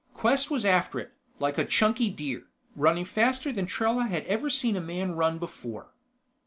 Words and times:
Quest 0.15 0.49
was 0.49 0.65
after 0.65 0.97
it, 0.99 1.13
like 1.37 1.59
a 1.59 1.63
chunky 1.63 2.09
deer, 2.09 2.47
running 2.75 3.05
faster 3.05 3.53
than 3.53 3.67
Trella 3.67 4.07
had 4.07 4.23
ever 4.23 4.49
seen 4.49 4.75
a 4.75 4.81
man 4.81 5.11
run 5.11 5.37
before. 5.37 5.93